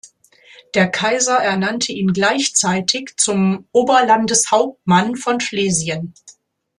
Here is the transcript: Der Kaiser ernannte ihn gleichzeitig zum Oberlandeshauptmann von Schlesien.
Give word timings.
Der 0.73 0.87
Kaiser 0.89 1.35
ernannte 1.37 1.91
ihn 1.91 2.11
gleichzeitig 2.11 3.17
zum 3.17 3.67
Oberlandeshauptmann 3.71 5.15
von 5.15 5.39
Schlesien. 5.41 6.15